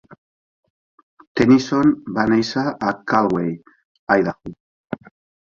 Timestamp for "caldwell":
3.13-3.53